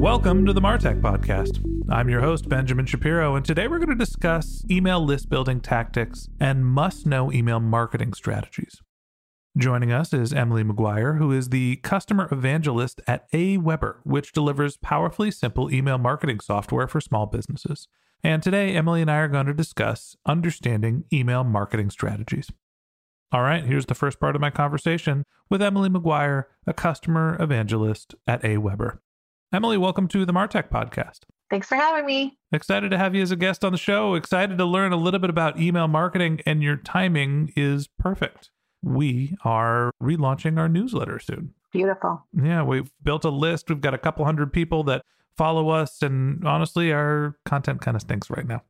Welcome 0.00 0.46
to 0.46 0.54
the 0.54 0.62
Martech 0.62 1.02
Podcast. 1.02 1.62
I'm 1.90 2.08
your 2.08 2.22
host, 2.22 2.48
Benjamin 2.48 2.86
Shapiro, 2.86 3.36
and 3.36 3.44
today 3.44 3.68
we're 3.68 3.76
going 3.76 3.90
to 3.90 3.94
discuss 3.94 4.64
email 4.70 5.04
list 5.04 5.28
building 5.28 5.60
tactics 5.60 6.26
and 6.40 6.64
must 6.64 7.04
know 7.04 7.30
email 7.30 7.60
marketing 7.60 8.14
strategies. 8.14 8.80
Joining 9.58 9.92
us 9.92 10.14
is 10.14 10.32
Emily 10.32 10.64
McGuire, 10.64 11.18
who 11.18 11.32
is 11.32 11.50
the 11.50 11.76
customer 11.82 12.28
evangelist 12.32 13.02
at 13.06 13.30
AWeber, 13.32 13.96
which 14.04 14.32
delivers 14.32 14.78
powerfully 14.78 15.30
simple 15.30 15.70
email 15.70 15.98
marketing 15.98 16.40
software 16.40 16.88
for 16.88 17.02
small 17.02 17.26
businesses. 17.26 17.86
And 18.24 18.42
today, 18.42 18.74
Emily 18.74 19.02
and 19.02 19.10
I 19.10 19.18
are 19.18 19.28
going 19.28 19.46
to 19.46 19.54
discuss 19.54 20.16
understanding 20.24 21.04
email 21.12 21.44
marketing 21.44 21.90
strategies. 21.90 22.50
All 23.32 23.42
right, 23.42 23.66
here's 23.66 23.84
the 23.84 23.94
first 23.94 24.18
part 24.18 24.34
of 24.34 24.40
my 24.40 24.48
conversation 24.48 25.24
with 25.50 25.60
Emily 25.60 25.90
McGuire, 25.90 26.44
a 26.66 26.72
customer 26.72 27.36
evangelist 27.38 28.14
at 28.26 28.40
AWeber. 28.40 29.00
Emily, 29.52 29.76
welcome 29.76 30.06
to 30.06 30.24
the 30.24 30.32
Martech 30.32 30.68
podcast. 30.68 31.22
Thanks 31.50 31.66
for 31.66 31.74
having 31.74 32.06
me. 32.06 32.38
Excited 32.52 32.92
to 32.92 32.98
have 32.98 33.16
you 33.16 33.22
as 33.22 33.32
a 33.32 33.36
guest 33.36 33.64
on 33.64 33.72
the 33.72 33.78
show. 33.78 34.14
Excited 34.14 34.56
to 34.58 34.64
learn 34.64 34.92
a 34.92 34.96
little 34.96 35.18
bit 35.18 35.28
about 35.28 35.58
email 35.58 35.88
marketing, 35.88 36.40
and 36.46 36.62
your 36.62 36.76
timing 36.76 37.52
is 37.56 37.88
perfect. 37.98 38.52
We 38.80 39.36
are 39.44 39.90
relaunching 40.00 40.56
our 40.56 40.68
newsletter 40.68 41.18
soon. 41.18 41.54
Beautiful. 41.72 42.24
Yeah, 42.32 42.62
we've 42.62 42.92
built 43.02 43.24
a 43.24 43.30
list. 43.30 43.68
We've 43.68 43.80
got 43.80 43.92
a 43.92 43.98
couple 43.98 44.24
hundred 44.24 44.52
people 44.52 44.84
that 44.84 45.04
follow 45.36 45.70
us, 45.70 46.00
and 46.00 46.46
honestly, 46.46 46.92
our 46.92 47.36
content 47.44 47.80
kind 47.80 47.96
of 47.96 48.02
stinks 48.02 48.30
right 48.30 48.46
now. 48.46 48.62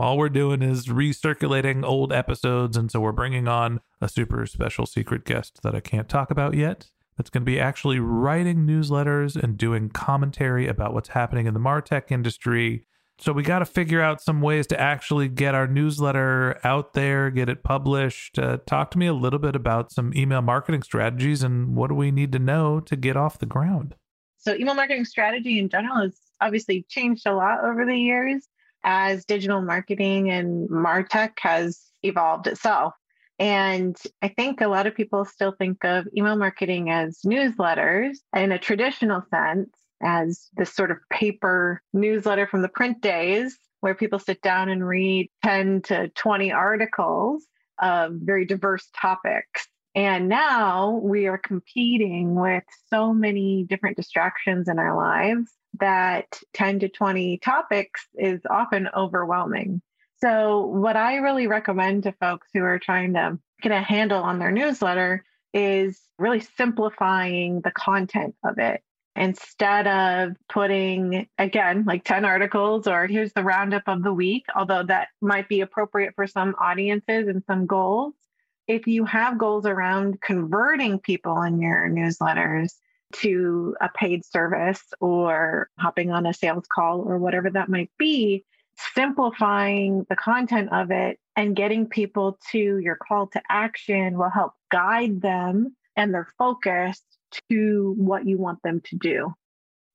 All 0.00 0.18
we're 0.18 0.28
doing 0.28 0.62
is 0.62 0.86
recirculating 0.86 1.84
old 1.84 2.12
episodes, 2.12 2.76
and 2.76 2.92
so 2.92 3.00
we're 3.00 3.10
bringing 3.10 3.48
on 3.48 3.80
a 4.00 4.08
super 4.08 4.46
special 4.46 4.86
secret 4.86 5.24
guest 5.24 5.62
that 5.64 5.74
I 5.74 5.80
can't 5.80 6.08
talk 6.08 6.30
about 6.30 6.54
yet 6.54 6.90
that's 7.18 7.30
going 7.30 7.42
to 7.42 7.50
be 7.50 7.58
actually 7.58 7.98
writing 7.98 8.58
newsletters 8.58 9.36
and 9.36 9.58
doing 9.58 9.90
commentary 9.90 10.68
about 10.68 10.94
what's 10.94 11.10
happening 11.10 11.46
in 11.46 11.52
the 11.52 11.60
Martech 11.60 12.12
industry. 12.12 12.84
So 13.18 13.32
we 13.32 13.42
got 13.42 13.58
to 13.58 13.66
figure 13.66 14.00
out 14.00 14.22
some 14.22 14.40
ways 14.40 14.68
to 14.68 14.80
actually 14.80 15.28
get 15.28 15.52
our 15.52 15.66
newsletter 15.66 16.60
out 16.62 16.92
there, 16.92 17.30
get 17.30 17.48
it 17.48 17.64
published. 17.64 18.38
Uh, 18.38 18.58
talk 18.64 18.92
to 18.92 18.98
me 18.98 19.08
a 19.08 19.12
little 19.12 19.40
bit 19.40 19.56
about 19.56 19.90
some 19.90 20.12
email 20.14 20.40
marketing 20.40 20.84
strategies 20.84 21.42
and 21.42 21.74
what 21.74 21.88
do 21.88 21.96
we 21.96 22.12
need 22.12 22.30
to 22.32 22.38
know 22.38 22.78
to 22.78 22.94
get 22.94 23.16
off 23.16 23.38
the 23.38 23.46
ground? 23.46 23.96
So, 24.36 24.54
email 24.54 24.74
marketing 24.74 25.04
strategy 25.04 25.58
in 25.58 25.68
general 25.68 25.96
has 25.96 26.16
obviously 26.40 26.86
changed 26.88 27.26
a 27.26 27.34
lot 27.34 27.64
over 27.64 27.84
the 27.84 27.96
years 27.96 28.46
as 28.84 29.24
digital 29.24 29.60
marketing 29.60 30.30
and 30.30 30.68
Martech 30.70 31.32
has 31.40 31.80
evolved 32.04 32.46
itself. 32.46 32.94
And 33.38 33.96
I 34.20 34.28
think 34.28 34.60
a 34.60 34.68
lot 34.68 34.86
of 34.86 34.94
people 34.94 35.24
still 35.24 35.52
think 35.52 35.84
of 35.84 36.08
email 36.16 36.36
marketing 36.36 36.90
as 36.90 37.20
newsletters 37.24 38.16
in 38.34 38.52
a 38.52 38.58
traditional 38.58 39.22
sense, 39.30 39.70
as 40.02 40.48
this 40.56 40.74
sort 40.74 40.90
of 40.90 40.98
paper 41.10 41.82
newsletter 41.92 42.46
from 42.46 42.62
the 42.62 42.68
print 42.68 43.00
days 43.00 43.58
where 43.80 43.94
people 43.94 44.18
sit 44.18 44.42
down 44.42 44.68
and 44.68 44.86
read 44.86 45.30
10 45.44 45.82
to 45.82 46.08
20 46.08 46.52
articles 46.52 47.44
of 47.80 48.12
very 48.14 48.44
diverse 48.44 48.88
topics. 49.00 49.68
And 49.94 50.28
now 50.28 51.00
we 51.02 51.26
are 51.26 51.38
competing 51.38 52.34
with 52.34 52.64
so 52.88 53.12
many 53.12 53.64
different 53.64 53.96
distractions 53.96 54.68
in 54.68 54.78
our 54.78 54.96
lives 54.96 55.50
that 55.80 56.40
10 56.54 56.80
to 56.80 56.88
20 56.88 57.38
topics 57.38 58.06
is 58.14 58.40
often 58.50 58.88
overwhelming. 58.96 59.80
So, 60.20 60.66
what 60.66 60.96
I 60.96 61.16
really 61.16 61.46
recommend 61.46 62.04
to 62.04 62.12
folks 62.12 62.48
who 62.52 62.62
are 62.62 62.78
trying 62.78 63.14
to 63.14 63.38
get 63.62 63.72
a 63.72 63.80
handle 63.80 64.22
on 64.22 64.38
their 64.38 64.50
newsletter 64.50 65.24
is 65.54 66.00
really 66.18 66.40
simplifying 66.40 67.60
the 67.60 67.70
content 67.70 68.34
of 68.44 68.58
it 68.58 68.82
instead 69.16 69.86
of 69.86 70.36
putting, 70.48 71.28
again, 71.38 71.84
like 71.84 72.04
10 72.04 72.24
articles 72.24 72.86
or 72.86 73.06
here's 73.06 73.32
the 73.32 73.42
roundup 73.42 73.82
of 73.86 74.02
the 74.02 74.12
week, 74.12 74.44
although 74.54 74.84
that 74.84 75.08
might 75.20 75.48
be 75.48 75.60
appropriate 75.60 76.14
for 76.14 76.26
some 76.26 76.54
audiences 76.60 77.26
and 77.28 77.42
some 77.46 77.66
goals. 77.66 78.14
If 78.66 78.86
you 78.86 79.04
have 79.06 79.38
goals 79.38 79.66
around 79.66 80.20
converting 80.20 80.98
people 80.98 81.42
in 81.42 81.60
your 81.60 81.88
newsletters, 81.88 82.74
to 83.10 83.74
a 83.80 83.88
paid 83.88 84.24
service 84.24 84.82
or 85.00 85.70
hopping 85.78 86.10
on 86.10 86.26
a 86.26 86.34
sales 86.34 86.66
call 86.68 87.00
or 87.00 87.18
whatever 87.18 87.50
that 87.50 87.68
might 87.68 87.90
be, 87.98 88.44
simplifying 88.94 90.06
the 90.08 90.16
content 90.16 90.72
of 90.72 90.90
it 90.90 91.18
and 91.36 91.56
getting 91.56 91.86
people 91.86 92.38
to 92.50 92.78
your 92.78 92.96
call 92.96 93.26
to 93.28 93.42
action 93.48 94.18
will 94.18 94.30
help 94.30 94.52
guide 94.70 95.20
them 95.20 95.76
and 95.96 96.14
their 96.14 96.28
focus 96.38 97.02
to 97.50 97.94
what 97.98 98.26
you 98.26 98.38
want 98.38 98.62
them 98.62 98.80
to 98.84 98.96
do. 98.96 99.34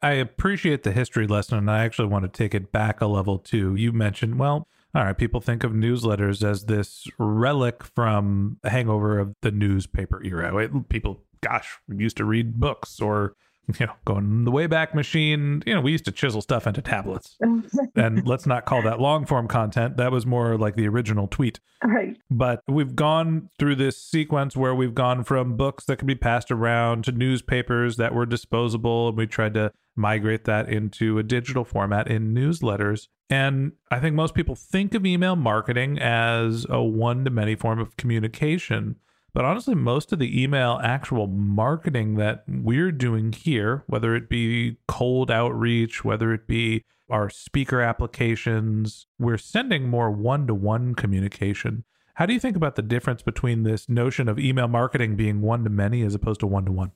I 0.02 0.12
appreciate 0.14 0.84
the 0.84 0.92
history 0.92 1.28
lesson, 1.28 1.58
and 1.58 1.72
I 1.72 1.86
actually 1.86 2.10
want 2.10 2.24
to 2.24 2.30
take 2.30 2.54
it 2.54 2.74
back 2.74 3.00
a 3.00 3.08
level 3.08 3.40
too. 3.40 3.74
You 3.76 3.94
mentioned, 3.94 4.38
well, 4.38 4.68
all 4.94 5.06
right, 5.06 5.18
people 5.18 5.40
think 5.40 5.64
of 5.64 5.72
newsletters 5.72 6.48
as 6.48 6.66
this 6.66 7.08
relic 7.18 7.84
from 7.84 8.58
a 8.64 8.70
hangover 8.70 9.18
of 9.18 9.34
the 9.42 9.52
newspaper 9.52 10.22
era. 10.24 10.56
It, 10.58 10.90
people, 10.90 11.24
gosh, 11.42 11.80
used 11.88 12.18
to 12.18 12.26
read 12.26 12.60
books 12.60 13.00
or 13.00 13.36
you 13.80 13.86
know, 13.86 13.94
going 14.06 14.44
the 14.44 14.52
Wayback 14.52 14.94
Machine, 14.94 15.64
you 15.66 15.74
know, 15.74 15.82
we 15.82 15.92
used 15.92 16.06
to 16.06 16.12
chisel 16.12 16.42
stuff 16.42 16.68
into 16.68 16.82
tablets. 16.82 17.38
and 17.96 18.28
let's 18.28 18.46
not 18.46 18.66
call 18.66 18.82
that 18.82 19.00
long 19.00 19.26
form 19.26 19.48
content. 19.48 19.98
That 19.98 20.12
was 20.12 20.26
more 20.26 20.58
like 20.58 20.76
the 20.76 20.88
original 20.88 21.28
tweet. 21.28 21.60
Right. 21.84 22.18
But 22.30 22.62
we've 22.68 22.96
gone 22.96 23.50
through 23.60 23.76
this 23.76 23.98
sequence 23.98 24.56
where 24.56 24.76
we've 24.76 24.96
gone 24.96 25.24
from 25.24 25.56
books 25.56 25.86
that 25.86 25.98
could 25.98 26.08
be 26.08 26.16
passed 26.16 26.52
around 26.52 27.06
to 27.06 27.12
newspapers 27.12 27.98
that 27.98 28.14
were 28.14 28.26
disposable. 28.26 29.10
And 29.10 29.18
we 29.18 29.28
tried 29.28 29.54
to 29.56 29.72
migrate 29.96 30.46
that 30.46 30.70
into 30.70 31.18
a 31.18 31.24
digital 31.24 31.64
format 31.64 32.08
in 32.08 32.34
newsletters. 32.34 33.08
And 33.30 33.74
I 33.90 34.00
think 34.00 34.16
most 34.16 34.34
people 34.34 34.56
think 34.56 34.94
of 34.94 35.06
email 35.06 35.36
marketing 35.36 36.00
as 36.00 36.66
a 36.70 36.84
one 36.84 37.24
to 37.26 37.32
many 37.32 37.56
form 37.56 37.80
of 37.80 37.96
communication. 37.98 38.98
But 39.34 39.46
honestly, 39.46 39.74
most 39.74 40.14
of 40.14 40.20
the 40.20 40.44
email 40.44 40.80
actual 40.84 41.26
marketing 41.26 42.16
that 42.16 42.44
we're 42.48 42.92
doing 42.92 43.34
here, 43.34 43.84
whether 43.88 44.16
it 44.16 44.30
be 44.30 44.78
cold 44.88 45.32
outreach, 45.32 46.06
whether 46.06 46.34
it 46.34 46.48
be 46.48 46.84
our 47.10 47.30
speaker 47.30 47.82
applications, 47.82 49.08
we're 49.18 49.40
sending 49.40 49.90
more 49.90 50.12
one 50.12 50.46
to 50.48 50.54
one 50.54 50.94
communication. 50.94 51.84
How 52.16 52.28
do 52.28 52.34
you 52.34 52.40
think 52.40 52.56
about 52.56 52.76
the 52.76 52.84
difference 52.84 53.24
between 53.24 53.64
this 53.64 53.90
notion 53.90 54.30
of 54.30 54.38
email 54.38 54.68
marketing 54.68 55.16
being 55.16 55.42
one 55.42 55.64
to 55.64 55.70
many 55.72 56.04
as 56.04 56.14
opposed 56.14 56.40
to 56.42 56.48
one 56.48 56.66
to 56.66 56.72
one? 56.72 56.92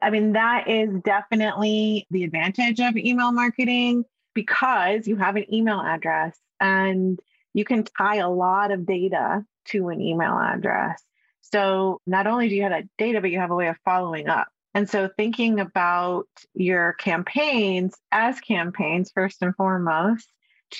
I 0.00 0.10
mean, 0.10 0.32
that 0.32 0.68
is 0.68 0.90
definitely 1.04 2.06
the 2.10 2.22
advantage 2.22 2.78
of 2.78 2.96
email 2.96 3.32
marketing 3.32 4.04
because 4.32 5.08
you 5.08 5.16
have 5.16 5.34
an 5.34 5.52
email 5.52 5.80
address 5.80 6.38
and 6.60 7.18
you 7.52 7.64
can 7.64 7.82
tie 7.82 8.16
a 8.16 8.30
lot 8.30 8.70
of 8.70 8.86
data 8.86 9.44
to 9.66 9.88
an 9.88 10.00
email 10.00 10.38
address. 10.38 11.02
So 11.40 12.00
not 12.06 12.26
only 12.26 12.48
do 12.48 12.54
you 12.54 12.62
have 12.62 12.72
that 12.72 12.88
data, 12.98 13.20
but 13.20 13.30
you 13.30 13.38
have 13.38 13.50
a 13.50 13.56
way 13.56 13.68
of 13.68 13.76
following 13.84 14.28
up. 14.28 14.48
And 14.74 14.88
so 14.88 15.08
thinking 15.16 15.58
about 15.58 16.28
your 16.54 16.92
campaigns 16.94 17.94
as 18.12 18.38
campaigns, 18.40 19.10
first 19.12 19.42
and 19.42 19.54
foremost, 19.56 20.28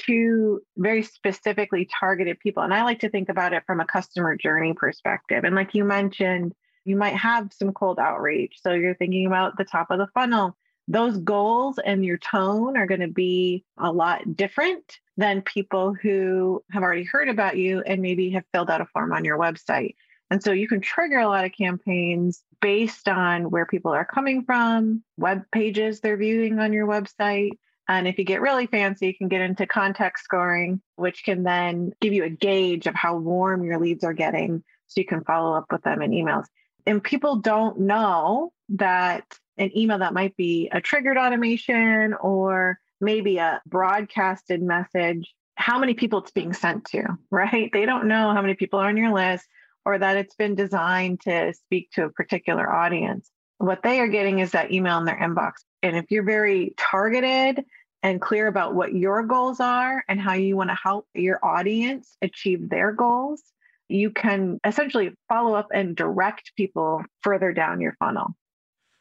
to 0.06 0.60
very 0.76 1.02
specifically 1.02 1.88
targeted 1.98 2.38
people. 2.38 2.62
And 2.62 2.72
I 2.72 2.84
like 2.84 3.00
to 3.00 3.10
think 3.10 3.28
about 3.28 3.52
it 3.52 3.64
from 3.66 3.80
a 3.80 3.86
customer 3.86 4.36
journey 4.36 4.74
perspective. 4.74 5.42
And 5.42 5.56
like 5.56 5.74
you 5.74 5.84
mentioned, 5.84 6.54
you 6.84 6.96
might 6.96 7.16
have 7.16 7.52
some 7.52 7.72
cold 7.72 7.98
outreach. 7.98 8.58
So 8.62 8.72
you're 8.72 8.94
thinking 8.94 9.26
about 9.26 9.58
the 9.58 9.64
top 9.64 9.90
of 9.90 9.98
the 9.98 10.08
funnel. 10.14 10.56
Those 10.86 11.18
goals 11.18 11.78
and 11.84 12.04
your 12.04 12.18
tone 12.18 12.76
are 12.76 12.86
going 12.86 13.00
to 13.00 13.08
be 13.08 13.64
a 13.78 13.92
lot 13.92 14.36
different 14.36 14.98
than 15.16 15.42
people 15.42 15.94
who 15.94 16.64
have 16.70 16.82
already 16.82 17.04
heard 17.04 17.28
about 17.28 17.56
you 17.56 17.82
and 17.84 18.00
maybe 18.00 18.30
have 18.30 18.44
filled 18.52 18.70
out 18.70 18.80
a 18.80 18.86
form 18.86 19.12
on 19.12 19.24
your 19.24 19.38
website. 19.38 19.94
And 20.30 20.42
so 20.42 20.52
you 20.52 20.68
can 20.68 20.80
trigger 20.80 21.18
a 21.18 21.28
lot 21.28 21.44
of 21.44 21.52
campaigns 21.52 22.42
based 22.60 23.08
on 23.08 23.50
where 23.50 23.66
people 23.66 23.92
are 23.92 24.04
coming 24.04 24.44
from, 24.44 25.02
web 25.16 25.42
pages 25.52 26.00
they're 26.00 26.16
viewing 26.16 26.58
on 26.60 26.72
your 26.72 26.86
website. 26.86 27.52
And 27.88 28.06
if 28.06 28.18
you 28.18 28.24
get 28.24 28.40
really 28.40 28.66
fancy, 28.66 29.08
you 29.08 29.14
can 29.14 29.28
get 29.28 29.40
into 29.40 29.66
context 29.66 30.24
scoring, 30.24 30.80
which 30.94 31.24
can 31.24 31.42
then 31.42 31.92
give 32.00 32.12
you 32.12 32.24
a 32.24 32.30
gauge 32.30 32.86
of 32.86 32.94
how 32.94 33.16
warm 33.16 33.64
your 33.64 33.80
leads 33.80 34.04
are 34.04 34.12
getting 34.12 34.62
so 34.86 35.00
you 35.00 35.06
can 35.06 35.24
follow 35.24 35.56
up 35.56 35.66
with 35.70 35.82
them 35.82 36.00
in 36.00 36.12
emails. 36.12 36.44
And 36.86 37.02
people 37.02 37.36
don't 37.36 37.80
know 37.80 38.52
that 38.70 39.24
an 39.58 39.76
email 39.76 39.98
that 39.98 40.14
might 40.14 40.36
be 40.36 40.68
a 40.72 40.80
triggered 40.80 41.18
automation 41.18 42.14
or 42.14 42.78
maybe 43.00 43.38
a 43.38 43.60
broadcasted 43.66 44.62
message, 44.62 45.34
how 45.56 45.78
many 45.78 45.94
people 45.94 46.20
it's 46.20 46.30
being 46.30 46.52
sent 46.52 46.84
to, 46.86 47.02
right? 47.30 47.70
They 47.72 47.86
don't 47.86 48.06
know 48.06 48.32
how 48.32 48.42
many 48.42 48.54
people 48.54 48.78
are 48.78 48.88
on 48.88 48.96
your 48.96 49.12
list 49.12 49.46
or 49.84 49.98
that 49.98 50.16
it's 50.16 50.34
been 50.34 50.54
designed 50.54 51.20
to 51.22 51.52
speak 51.54 51.90
to 51.92 52.04
a 52.04 52.10
particular 52.10 52.70
audience. 52.70 53.30
What 53.58 53.82
they 53.82 54.00
are 54.00 54.08
getting 54.08 54.38
is 54.38 54.52
that 54.52 54.72
email 54.72 54.98
in 54.98 55.04
their 55.04 55.18
inbox. 55.18 55.52
And 55.82 55.96
if 55.96 56.10
you're 56.10 56.24
very 56.24 56.74
targeted 56.78 57.64
and 58.02 58.20
clear 58.20 58.46
about 58.46 58.74
what 58.74 58.94
your 58.94 59.22
goals 59.24 59.60
are 59.60 60.02
and 60.08 60.20
how 60.20 60.34
you 60.34 60.56
want 60.56 60.70
to 60.70 60.78
help 60.82 61.06
your 61.14 61.38
audience 61.44 62.16
achieve 62.22 62.68
their 62.68 62.92
goals, 62.92 63.42
you 63.88 64.10
can 64.10 64.60
essentially 64.64 65.10
follow 65.28 65.54
up 65.54 65.68
and 65.74 65.96
direct 65.96 66.52
people 66.56 67.02
further 67.22 67.52
down 67.52 67.80
your 67.80 67.94
funnel. 67.98 68.28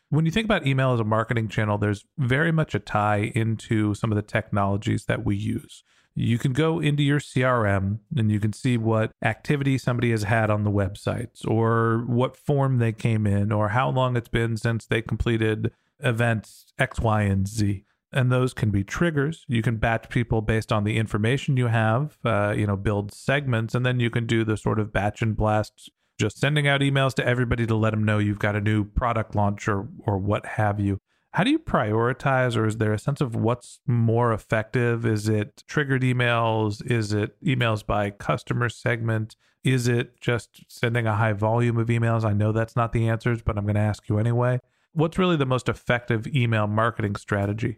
When 0.09 0.25
you 0.25 0.31
think 0.31 0.45
about 0.45 0.65
email 0.65 0.93
as 0.93 0.99
a 0.99 1.03
marketing 1.03 1.49
channel, 1.49 1.77
there's 1.77 2.03
very 2.17 2.51
much 2.51 2.73
a 2.73 2.79
tie 2.79 3.31
into 3.35 3.93
some 3.93 4.11
of 4.11 4.15
the 4.15 4.23
technologies 4.23 5.05
that 5.05 5.23
we 5.23 5.35
use. 5.35 5.83
You 6.19 6.37
can 6.37 6.51
go 6.51 6.79
into 6.79 7.01
your 7.01 7.19
CRM 7.19 7.99
and 8.15 8.29
you 8.29 8.41
can 8.41 8.51
see 8.51 8.77
what 8.77 9.11
activity 9.23 9.77
somebody 9.77 10.11
has 10.11 10.23
had 10.23 10.49
on 10.49 10.65
the 10.65 10.71
websites 10.71 11.47
or 11.47 12.03
what 12.07 12.35
form 12.35 12.77
they 12.77 12.91
came 12.91 13.25
in 13.25 13.53
or 13.53 13.69
how 13.69 13.89
long 13.89 14.17
it's 14.17 14.27
been 14.27 14.57
since 14.57 14.85
they 14.85 15.01
completed 15.01 15.71
events 16.01 16.65
X, 16.77 16.99
Y, 16.99 17.21
and 17.21 17.47
Z 17.47 17.85
and 18.11 18.31
those 18.31 18.53
can 18.53 18.71
be 18.71 18.83
triggers. 18.83 19.45
You 19.47 19.61
can 19.61 19.77
batch 19.77 20.09
people 20.09 20.41
based 20.41 20.71
on 20.71 20.83
the 20.83 20.97
information 20.97 21.57
you 21.57 21.67
have, 21.67 22.17
uh, 22.25 22.53
you 22.57 22.65
know, 22.65 22.75
build 22.75 23.13
segments, 23.13 23.75
and 23.75 23.85
then 23.85 23.99
you 23.99 24.09
can 24.09 24.25
do 24.25 24.43
the 24.43 24.57
sort 24.57 24.79
of 24.79 24.91
batch 24.91 25.21
and 25.21 25.37
blast, 25.37 25.91
just 26.19 26.39
sending 26.39 26.67
out 26.67 26.81
emails 26.81 27.13
to 27.15 27.25
everybody 27.25 27.65
to 27.67 27.75
let 27.75 27.91
them 27.91 28.03
know 28.03 28.17
you've 28.17 28.39
got 28.39 28.55
a 28.55 28.61
new 28.61 28.83
product 28.83 29.35
launch 29.35 29.67
or 29.67 29.87
or 30.05 30.17
what 30.17 30.45
have 30.45 30.79
you. 30.79 30.99
How 31.33 31.43
do 31.43 31.51
you 31.51 31.59
prioritize, 31.59 32.57
or 32.57 32.65
is 32.65 32.77
there 32.77 32.91
a 32.91 32.97
sense 32.97 33.21
of 33.21 33.35
what's 33.35 33.79
more 33.85 34.33
effective? 34.33 35.05
Is 35.05 35.29
it 35.29 35.63
triggered 35.67 36.01
emails? 36.01 36.83
Is 36.89 37.13
it 37.13 37.39
emails 37.43 37.85
by 37.85 38.09
customer 38.09 38.67
segment? 38.67 39.35
Is 39.63 39.87
it 39.87 40.19
just 40.19 40.63
sending 40.67 41.05
a 41.05 41.15
high 41.15 41.33
volume 41.33 41.77
of 41.77 41.87
emails? 41.87 42.23
I 42.23 42.33
know 42.33 42.51
that's 42.51 42.75
not 42.75 42.93
the 42.93 43.07
answers, 43.07 43.43
but 43.43 43.57
I'm 43.57 43.65
going 43.65 43.75
to 43.75 43.81
ask 43.81 44.09
you 44.09 44.17
anyway. 44.17 44.59
What's 44.93 45.19
really 45.19 45.35
the 45.35 45.45
most 45.45 45.69
effective 45.69 46.25
email 46.27 46.65
marketing 46.65 47.15
strategy? 47.15 47.77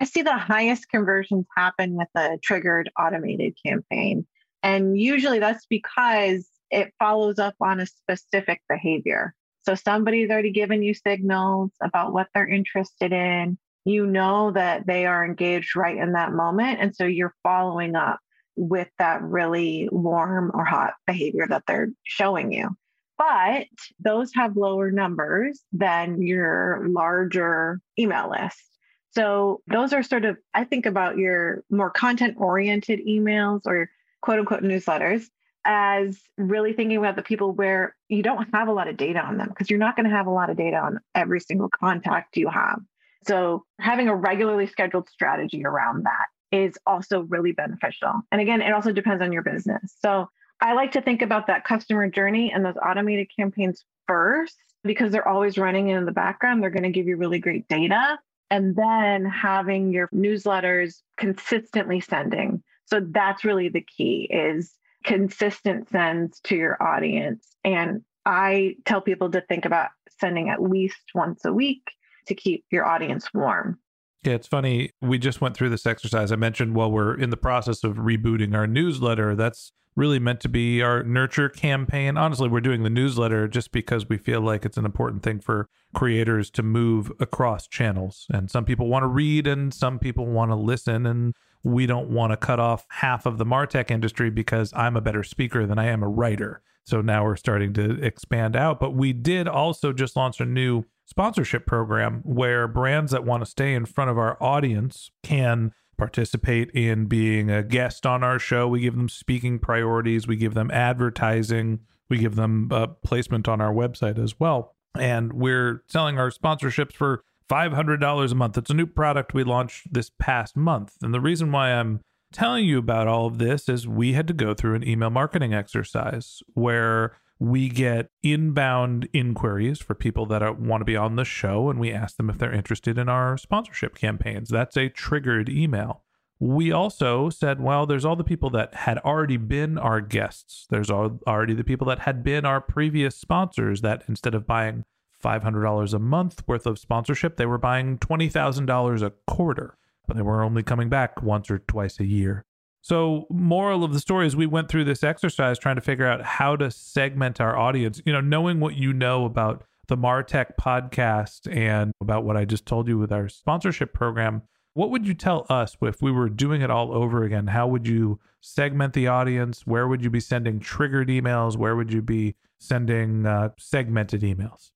I 0.00 0.04
see 0.04 0.22
the 0.22 0.36
highest 0.36 0.88
conversions 0.88 1.46
happen 1.56 1.94
with 1.94 2.08
a 2.16 2.38
triggered 2.42 2.90
automated 2.98 3.56
campaign. 3.64 4.26
And 4.62 4.98
usually 4.98 5.38
that's 5.38 5.66
because 5.66 6.48
it 6.70 6.92
follows 6.98 7.38
up 7.38 7.54
on 7.60 7.78
a 7.78 7.86
specific 7.86 8.60
behavior. 8.68 9.34
So 9.68 9.74
somebody's 9.74 10.30
already 10.30 10.50
given 10.50 10.82
you 10.82 10.94
signals 10.94 11.72
about 11.82 12.14
what 12.14 12.28
they're 12.32 12.48
interested 12.48 13.12
in. 13.12 13.58
You 13.84 14.06
know 14.06 14.50
that 14.52 14.86
they 14.86 15.04
are 15.04 15.22
engaged 15.22 15.76
right 15.76 15.98
in 15.98 16.12
that 16.12 16.32
moment. 16.32 16.78
And 16.80 16.96
so 16.96 17.04
you're 17.04 17.34
following 17.42 17.94
up 17.94 18.18
with 18.56 18.88
that 18.98 19.20
really 19.20 19.86
warm 19.92 20.52
or 20.54 20.64
hot 20.64 20.94
behavior 21.06 21.46
that 21.50 21.64
they're 21.66 21.90
showing 22.02 22.50
you. 22.50 22.70
But 23.18 23.66
those 24.00 24.32
have 24.36 24.56
lower 24.56 24.90
numbers 24.90 25.60
than 25.72 26.22
your 26.22 26.86
larger 26.88 27.82
email 27.98 28.30
list. 28.30 28.64
So 29.10 29.60
those 29.66 29.92
are 29.92 30.02
sort 30.02 30.24
of, 30.24 30.38
I 30.54 30.64
think 30.64 30.86
about 30.86 31.18
your 31.18 31.62
more 31.68 31.90
content 31.90 32.36
oriented 32.38 33.00
emails 33.06 33.66
or 33.66 33.90
quote 34.22 34.38
unquote 34.38 34.62
newsletters 34.62 35.26
as 35.64 36.18
really 36.36 36.72
thinking 36.72 36.96
about 36.96 37.16
the 37.16 37.22
people 37.22 37.52
where 37.52 37.94
you 38.08 38.22
don't 38.22 38.48
have 38.54 38.68
a 38.68 38.72
lot 38.72 38.88
of 38.88 38.96
data 38.96 39.20
on 39.20 39.36
them 39.36 39.48
because 39.48 39.68
you're 39.68 39.78
not 39.78 39.96
going 39.96 40.08
to 40.08 40.14
have 40.14 40.26
a 40.26 40.30
lot 40.30 40.50
of 40.50 40.56
data 40.56 40.76
on 40.76 41.00
every 41.14 41.40
single 41.40 41.68
contact 41.68 42.36
you 42.36 42.48
have. 42.48 42.80
So 43.26 43.64
having 43.78 44.08
a 44.08 44.14
regularly 44.14 44.66
scheduled 44.66 45.08
strategy 45.08 45.64
around 45.64 46.04
that 46.04 46.26
is 46.50 46.78
also 46.86 47.20
really 47.22 47.52
beneficial. 47.52 48.12
And 48.32 48.40
again, 48.40 48.62
it 48.62 48.72
also 48.72 48.92
depends 48.92 49.22
on 49.22 49.32
your 49.32 49.42
business. 49.42 49.94
So 50.00 50.28
I 50.60 50.72
like 50.72 50.92
to 50.92 51.02
think 51.02 51.22
about 51.22 51.46
that 51.48 51.64
customer 51.64 52.08
journey 52.08 52.52
and 52.52 52.64
those 52.64 52.76
automated 52.76 53.28
campaigns 53.34 53.84
first 54.06 54.56
because 54.82 55.12
they're 55.12 55.28
always 55.28 55.58
running 55.58 55.88
in 55.88 56.06
the 56.06 56.12
background. 56.12 56.62
They're 56.62 56.70
going 56.70 56.84
to 56.84 56.90
give 56.90 57.06
you 57.06 57.16
really 57.16 57.38
great 57.38 57.68
data 57.68 58.18
and 58.50 58.74
then 58.74 59.24
having 59.26 59.92
your 59.92 60.08
newsletters 60.08 61.02
consistently 61.16 62.00
sending. 62.00 62.62
So 62.86 63.00
that's 63.00 63.44
really 63.44 63.68
the 63.68 63.82
key 63.82 64.28
is 64.30 64.72
consistent 65.08 65.88
sends 65.88 66.38
to 66.40 66.54
your 66.54 66.80
audience. 66.82 67.56
And 67.64 68.02
I 68.26 68.76
tell 68.84 69.00
people 69.00 69.30
to 69.30 69.40
think 69.40 69.64
about 69.64 69.88
sending 70.20 70.50
at 70.50 70.62
least 70.62 71.00
once 71.14 71.44
a 71.46 71.52
week 71.52 71.82
to 72.26 72.34
keep 72.34 72.64
your 72.70 72.84
audience 72.84 73.32
warm. 73.32 73.78
Yeah, 74.22 74.34
it's 74.34 74.46
funny. 74.46 74.90
We 75.00 75.18
just 75.18 75.40
went 75.40 75.56
through 75.56 75.70
this 75.70 75.86
exercise. 75.86 76.30
I 76.30 76.36
mentioned 76.36 76.74
while 76.74 76.90
we're 76.90 77.18
in 77.18 77.30
the 77.30 77.36
process 77.38 77.84
of 77.84 77.96
rebooting 77.96 78.54
our 78.54 78.66
newsletter, 78.66 79.34
that's 79.34 79.72
really 79.98 80.20
meant 80.20 80.40
to 80.40 80.48
be 80.48 80.80
our 80.80 81.02
nurture 81.02 81.48
campaign. 81.48 82.16
Honestly, 82.16 82.48
we're 82.48 82.60
doing 82.60 82.84
the 82.84 82.90
newsletter 82.90 83.48
just 83.48 83.72
because 83.72 84.08
we 84.08 84.16
feel 84.16 84.40
like 84.40 84.64
it's 84.64 84.76
an 84.76 84.84
important 84.84 85.24
thing 85.24 85.40
for 85.40 85.68
creators 85.92 86.50
to 86.52 86.62
move 86.62 87.10
across 87.18 87.66
channels. 87.66 88.26
And 88.30 88.48
some 88.48 88.64
people 88.64 88.86
want 88.86 89.02
to 89.02 89.08
read 89.08 89.48
and 89.48 89.74
some 89.74 89.98
people 89.98 90.24
want 90.24 90.52
to 90.52 90.54
listen. 90.54 91.04
And 91.04 91.34
we 91.64 91.84
don't 91.86 92.08
want 92.10 92.30
to 92.30 92.36
cut 92.36 92.60
off 92.60 92.86
half 92.90 93.26
of 93.26 93.38
the 93.38 93.44
Martech 93.44 93.90
industry 93.90 94.30
because 94.30 94.72
I'm 94.76 94.96
a 94.96 95.00
better 95.00 95.24
speaker 95.24 95.66
than 95.66 95.80
I 95.80 95.86
am 95.86 96.04
a 96.04 96.08
writer. 96.08 96.62
So 96.84 97.00
now 97.00 97.24
we're 97.24 97.36
starting 97.36 97.72
to 97.74 98.00
expand 98.00 98.54
out. 98.54 98.78
But 98.78 98.94
we 98.94 99.12
did 99.12 99.48
also 99.48 99.92
just 99.92 100.14
launch 100.14 100.40
a 100.40 100.44
new 100.46 100.84
sponsorship 101.06 101.66
program 101.66 102.20
where 102.24 102.68
brands 102.68 103.10
that 103.10 103.24
want 103.24 103.44
to 103.44 103.50
stay 103.50 103.74
in 103.74 103.84
front 103.84 104.10
of 104.10 104.16
our 104.18 104.40
audience 104.40 105.10
can 105.24 105.72
participate 105.98 106.70
in 106.70 107.06
being 107.06 107.50
a 107.50 107.62
guest 107.62 108.06
on 108.06 108.22
our 108.22 108.38
show. 108.38 108.68
We 108.68 108.80
give 108.80 108.96
them 108.96 109.08
speaking 109.08 109.58
priorities, 109.58 110.26
we 110.26 110.36
give 110.36 110.54
them 110.54 110.70
advertising, 110.70 111.80
we 112.08 112.18
give 112.18 112.36
them 112.36 112.68
uh, 112.72 112.86
placement 113.04 113.48
on 113.48 113.60
our 113.60 113.72
website 113.72 114.18
as 114.18 114.40
well. 114.40 114.74
And 114.98 115.34
we're 115.34 115.82
selling 115.88 116.18
our 116.18 116.30
sponsorships 116.30 116.94
for 116.94 117.22
$500 117.50 118.32
a 118.32 118.34
month. 118.34 118.58
It's 118.58 118.70
a 118.70 118.74
new 118.74 118.86
product 118.86 119.34
we 119.34 119.44
launched 119.44 119.92
this 119.92 120.10
past 120.18 120.56
month. 120.56 120.94
And 121.02 121.12
the 121.12 121.20
reason 121.20 121.52
why 121.52 121.72
I'm 121.72 122.00
telling 122.32 122.64
you 122.64 122.78
about 122.78 123.08
all 123.08 123.26
of 123.26 123.38
this 123.38 123.68
is 123.68 123.88
we 123.88 124.12
had 124.12 124.28
to 124.28 124.34
go 124.34 124.54
through 124.54 124.74
an 124.74 124.86
email 124.86 125.10
marketing 125.10 125.54
exercise 125.54 126.42
where 126.54 127.16
we 127.38 127.68
get 127.68 128.10
inbound 128.22 129.08
inquiries 129.12 129.78
for 129.78 129.94
people 129.94 130.26
that 130.26 130.42
are, 130.42 130.52
want 130.52 130.80
to 130.80 130.84
be 130.84 130.96
on 130.96 131.16
the 131.16 131.24
show, 131.24 131.70
and 131.70 131.78
we 131.78 131.92
ask 131.92 132.16
them 132.16 132.28
if 132.28 132.38
they're 132.38 132.52
interested 132.52 132.98
in 132.98 133.08
our 133.08 133.36
sponsorship 133.36 133.94
campaigns. 133.94 134.48
That's 134.48 134.76
a 134.76 134.88
triggered 134.88 135.48
email. 135.48 136.02
We 136.40 136.70
also 136.70 137.30
said, 137.30 137.60
well, 137.60 137.86
there's 137.86 138.04
all 138.04 138.16
the 138.16 138.24
people 138.24 138.50
that 138.50 138.74
had 138.74 138.98
already 138.98 139.36
been 139.36 139.76
our 139.76 140.00
guests. 140.00 140.66
There's 140.70 140.90
already 140.90 141.54
the 141.54 141.64
people 141.64 141.86
that 141.88 142.00
had 142.00 142.22
been 142.22 142.44
our 142.44 142.60
previous 142.60 143.16
sponsors 143.16 143.80
that 143.80 144.04
instead 144.08 144.34
of 144.34 144.46
buying 144.46 144.84
$500 145.22 145.94
a 145.94 145.98
month 145.98 146.46
worth 146.46 146.66
of 146.66 146.78
sponsorship, 146.78 147.36
they 147.36 147.46
were 147.46 147.58
buying 147.58 147.98
$20,000 147.98 149.02
a 149.02 149.12
quarter, 149.26 149.76
but 150.06 150.16
they 150.16 150.22
were 150.22 150.44
only 150.44 150.62
coming 150.62 150.88
back 150.88 151.22
once 151.22 151.50
or 151.50 151.58
twice 151.58 151.98
a 151.98 152.06
year. 152.06 152.44
So, 152.80 153.26
moral 153.30 153.84
of 153.84 153.92
the 153.92 154.00
story 154.00 154.26
is 154.26 154.36
we 154.36 154.46
went 154.46 154.68
through 154.68 154.84
this 154.84 155.02
exercise 155.02 155.58
trying 155.58 155.76
to 155.76 155.82
figure 155.82 156.06
out 156.06 156.22
how 156.22 156.56
to 156.56 156.70
segment 156.70 157.40
our 157.40 157.56
audience. 157.56 158.00
You 158.06 158.12
know, 158.12 158.20
knowing 158.20 158.60
what 158.60 158.76
you 158.76 158.92
know 158.92 159.24
about 159.24 159.64
the 159.88 159.96
Martech 159.96 160.52
podcast 160.60 161.52
and 161.54 161.92
about 162.00 162.24
what 162.24 162.36
I 162.36 162.44
just 162.44 162.66
told 162.66 162.88
you 162.88 162.98
with 162.98 163.12
our 163.12 163.28
sponsorship 163.28 163.92
program, 163.92 164.42
What 164.74 164.90
would 164.90 165.06
you 165.06 165.14
tell 165.14 165.44
us 165.48 165.76
if 165.82 166.00
we 166.00 166.12
were 166.12 166.28
doing 166.28 166.62
it 166.62 166.70
all 166.70 166.92
over 166.92 167.24
again? 167.24 167.48
How 167.48 167.66
would 167.66 167.88
you 167.88 168.20
segment 168.40 168.92
the 168.92 169.08
audience? 169.08 169.66
Where 169.66 169.88
would 169.88 170.04
you 170.04 170.10
be 170.10 170.20
sending 170.20 170.60
triggered 170.60 171.08
emails? 171.08 171.56
Where 171.56 171.74
would 171.74 171.92
you 171.92 172.00
be 172.02 172.36
sending 172.58 173.26
uh, 173.26 173.50
segmented 173.58 174.22
emails? 174.22 174.70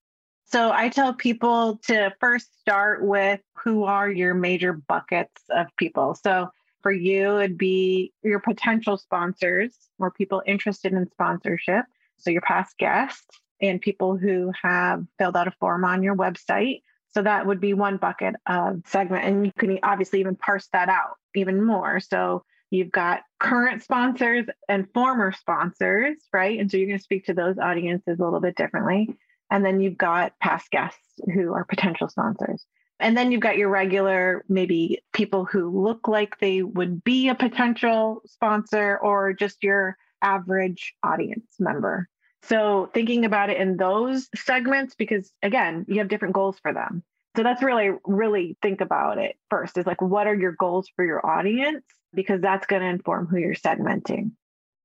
So 0.44 0.72
I 0.72 0.88
tell 0.88 1.14
people 1.14 1.78
to 1.86 2.12
first 2.20 2.58
start 2.60 3.04
with 3.04 3.40
who 3.54 3.84
are 3.84 4.10
your 4.10 4.34
major 4.34 4.72
buckets 4.72 5.42
of 5.50 5.66
people. 5.76 6.14
So 6.14 6.50
for 6.82 6.92
you, 6.92 7.38
it'd 7.38 7.58
be 7.58 8.12
your 8.22 8.40
potential 8.40 8.96
sponsors 8.96 9.76
or 9.98 10.10
people 10.10 10.42
interested 10.46 10.92
in 10.92 11.08
sponsorship. 11.10 11.84
So 12.18 12.30
your 12.30 12.42
past 12.42 12.76
guests 12.78 13.40
and 13.60 13.80
people 13.80 14.16
who 14.16 14.52
have 14.62 15.04
filled 15.18 15.36
out 15.36 15.48
a 15.48 15.52
form 15.52 15.84
on 15.84 16.02
your 16.02 16.16
website 16.16 16.82
so 17.14 17.22
that 17.22 17.46
would 17.46 17.60
be 17.60 17.74
one 17.74 17.98
bucket 17.98 18.36
of 18.46 18.82
segment. 18.86 19.24
And 19.24 19.44
you 19.44 19.52
can 19.58 19.78
obviously 19.82 20.20
even 20.20 20.36
parse 20.36 20.68
that 20.72 20.88
out 20.88 21.16
even 21.34 21.62
more. 21.62 22.00
So 22.00 22.42
you've 22.70 22.90
got 22.90 23.20
current 23.38 23.82
sponsors 23.82 24.46
and 24.68 24.88
former 24.94 25.32
sponsors, 25.32 26.16
right? 26.32 26.58
And 26.58 26.70
so 26.70 26.78
you're 26.78 26.86
going 26.86 26.98
to 26.98 27.04
speak 27.04 27.26
to 27.26 27.34
those 27.34 27.58
audiences 27.58 28.18
a 28.18 28.24
little 28.24 28.40
bit 28.40 28.56
differently. 28.56 29.14
And 29.50 29.64
then 29.64 29.80
you've 29.80 29.98
got 29.98 30.38
past 30.40 30.70
guests 30.70 31.20
who 31.34 31.52
are 31.52 31.64
potential 31.64 32.08
sponsors. 32.08 32.64
And 33.02 33.16
then 33.16 33.32
you've 33.32 33.40
got 33.40 33.58
your 33.58 33.68
regular, 33.68 34.44
maybe 34.48 35.02
people 35.12 35.44
who 35.44 35.82
look 35.82 36.06
like 36.06 36.38
they 36.38 36.62
would 36.62 37.02
be 37.02 37.28
a 37.28 37.34
potential 37.34 38.22
sponsor 38.26 38.98
or 39.02 39.32
just 39.32 39.62
your 39.62 39.96
average 40.22 40.94
audience 41.02 41.56
member. 41.58 42.08
So 42.44 42.90
thinking 42.94 43.24
about 43.24 43.50
it 43.50 43.56
in 43.56 43.76
those 43.76 44.28
segments, 44.36 44.94
because 44.94 45.32
again, 45.42 45.84
you 45.88 45.98
have 45.98 46.08
different 46.08 46.34
goals 46.34 46.58
for 46.60 46.72
them. 46.72 47.02
So 47.36 47.42
that's 47.42 47.62
really, 47.62 47.90
really 48.06 48.56
think 48.62 48.80
about 48.80 49.18
it 49.18 49.36
first 49.50 49.76
is 49.78 49.86
like, 49.86 50.00
what 50.00 50.26
are 50.26 50.34
your 50.34 50.52
goals 50.52 50.88
for 50.94 51.04
your 51.04 51.24
audience? 51.26 51.84
Because 52.14 52.40
that's 52.40 52.66
going 52.66 52.82
to 52.82 52.88
inform 52.88 53.26
who 53.26 53.38
you're 53.38 53.54
segmenting. 53.54 54.32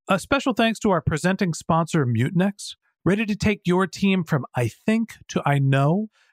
A 0.07 0.17
special 0.17 0.53
thanks 0.53 0.79
to 0.79 0.89
our 0.89 1.01
presenting 1.01 1.53
sponsor, 1.53 2.05
Mutinex. 2.05 2.75
Ready 3.03 3.25
to 3.25 3.35
take 3.35 3.61
your 3.65 3.85
team 3.85 4.23
from 4.23 4.45
I 4.55 4.69
think 4.69 5.15
to 5.27 5.41
I 5.45 5.59
know? 5.59 6.07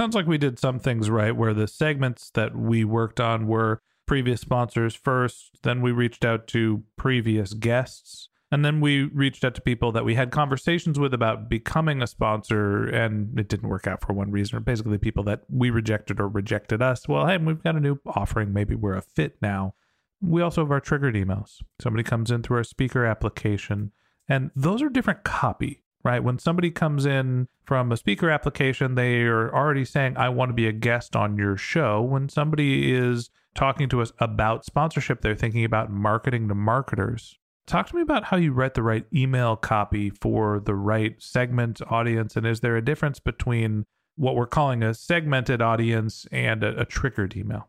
Sounds 0.00 0.14
like 0.14 0.26
we 0.26 0.38
did 0.38 0.58
some 0.58 0.78
things 0.78 1.10
right 1.10 1.36
where 1.36 1.52
the 1.52 1.68
segments 1.68 2.30
that 2.30 2.56
we 2.56 2.84
worked 2.84 3.20
on 3.20 3.46
were 3.46 3.82
previous 4.06 4.40
sponsors 4.40 4.94
first, 4.94 5.58
then 5.62 5.82
we 5.82 5.92
reached 5.92 6.24
out 6.24 6.46
to 6.46 6.84
previous 6.96 7.52
guests, 7.52 8.30
and 8.50 8.64
then 8.64 8.80
we 8.80 9.02
reached 9.02 9.44
out 9.44 9.54
to 9.56 9.60
people 9.60 9.92
that 9.92 10.06
we 10.06 10.14
had 10.14 10.30
conversations 10.30 10.98
with 10.98 11.12
about 11.12 11.50
becoming 11.50 12.00
a 12.00 12.06
sponsor, 12.06 12.86
and 12.86 13.38
it 13.38 13.46
didn't 13.50 13.68
work 13.68 13.86
out 13.86 14.00
for 14.00 14.14
one 14.14 14.30
reason, 14.30 14.56
or 14.56 14.60
basically 14.60 14.96
people 14.96 15.22
that 15.24 15.42
we 15.50 15.68
rejected 15.68 16.18
or 16.18 16.28
rejected 16.28 16.80
us. 16.80 17.06
Well, 17.06 17.26
hey, 17.26 17.36
we've 17.36 17.62
got 17.62 17.76
a 17.76 17.80
new 17.80 18.00
offering. 18.06 18.54
Maybe 18.54 18.74
we're 18.74 18.96
a 18.96 19.02
fit 19.02 19.36
now. 19.42 19.74
We 20.22 20.40
also 20.40 20.62
have 20.62 20.70
our 20.70 20.80
triggered 20.80 21.14
emails. 21.14 21.60
Somebody 21.78 22.04
comes 22.04 22.30
in 22.30 22.42
through 22.42 22.56
our 22.56 22.64
speaker 22.64 23.04
application, 23.04 23.92
and 24.26 24.50
those 24.56 24.80
are 24.80 24.88
different 24.88 25.24
copy 25.24 25.82
right? 26.02 26.22
When 26.22 26.38
somebody 26.38 26.70
comes 26.70 27.06
in 27.06 27.48
from 27.64 27.92
a 27.92 27.96
speaker 27.96 28.30
application, 28.30 28.94
they 28.94 29.22
are 29.22 29.54
already 29.54 29.84
saying, 29.84 30.16
I 30.16 30.28
want 30.28 30.50
to 30.50 30.54
be 30.54 30.66
a 30.66 30.72
guest 30.72 31.14
on 31.14 31.36
your 31.36 31.56
show. 31.56 32.00
When 32.00 32.28
somebody 32.28 32.92
is 32.92 33.30
talking 33.54 33.88
to 33.90 34.00
us 34.00 34.12
about 34.18 34.64
sponsorship, 34.64 35.20
they're 35.20 35.34
thinking 35.34 35.64
about 35.64 35.90
marketing 35.90 36.48
to 36.48 36.54
marketers. 36.54 37.38
Talk 37.66 37.88
to 37.88 37.96
me 37.96 38.02
about 38.02 38.24
how 38.24 38.36
you 38.36 38.52
write 38.52 38.74
the 38.74 38.82
right 38.82 39.04
email 39.14 39.56
copy 39.56 40.10
for 40.10 40.58
the 40.58 40.74
right 40.74 41.14
segment 41.22 41.80
audience. 41.88 42.36
And 42.36 42.46
is 42.46 42.60
there 42.60 42.76
a 42.76 42.84
difference 42.84 43.20
between 43.20 43.86
what 44.16 44.34
we're 44.34 44.46
calling 44.46 44.82
a 44.82 44.94
segmented 44.94 45.62
audience 45.62 46.26
and 46.32 46.64
a, 46.64 46.80
a 46.80 46.84
triggered 46.84 47.36
email? 47.36 47.68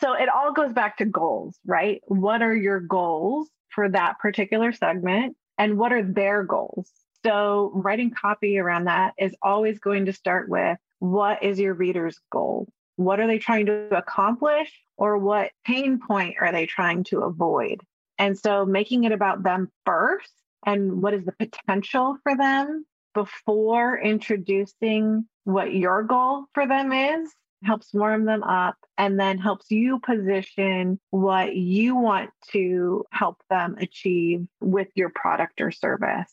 So 0.00 0.12
it 0.14 0.28
all 0.28 0.52
goes 0.52 0.72
back 0.72 0.96
to 0.98 1.04
goals, 1.04 1.58
right? 1.66 2.00
What 2.06 2.42
are 2.42 2.54
your 2.54 2.80
goals 2.80 3.48
for 3.68 3.88
that 3.90 4.18
particular 4.18 4.72
segment? 4.72 5.36
And 5.58 5.78
what 5.78 5.92
are 5.92 6.02
their 6.02 6.42
goals? 6.42 6.90
So, 7.24 7.70
writing 7.74 8.10
copy 8.10 8.58
around 8.58 8.84
that 8.84 9.14
is 9.18 9.34
always 9.40 9.78
going 9.78 10.06
to 10.06 10.12
start 10.12 10.48
with 10.48 10.76
what 10.98 11.42
is 11.42 11.58
your 11.58 11.72
reader's 11.72 12.18
goal? 12.30 12.68
What 12.96 13.18
are 13.18 13.26
they 13.26 13.38
trying 13.38 13.66
to 13.66 13.96
accomplish? 13.96 14.70
Or 14.96 15.18
what 15.18 15.50
pain 15.64 15.98
point 16.06 16.36
are 16.40 16.52
they 16.52 16.66
trying 16.66 17.02
to 17.04 17.20
avoid? 17.20 17.80
And 18.18 18.38
so, 18.38 18.66
making 18.66 19.04
it 19.04 19.12
about 19.12 19.42
them 19.42 19.70
first 19.86 20.32
and 20.66 21.00
what 21.02 21.14
is 21.14 21.24
the 21.24 21.32
potential 21.32 22.18
for 22.22 22.36
them 22.36 22.84
before 23.14 23.98
introducing 23.98 25.26
what 25.44 25.72
your 25.72 26.02
goal 26.02 26.44
for 26.52 26.66
them 26.66 26.92
is 26.92 27.32
helps 27.62 27.94
warm 27.94 28.26
them 28.26 28.42
up 28.42 28.76
and 28.98 29.18
then 29.18 29.38
helps 29.38 29.70
you 29.70 29.98
position 30.00 31.00
what 31.10 31.56
you 31.56 31.96
want 31.96 32.28
to 32.50 33.04
help 33.10 33.40
them 33.48 33.76
achieve 33.80 34.46
with 34.60 34.88
your 34.94 35.08
product 35.08 35.62
or 35.62 35.70
service 35.70 36.30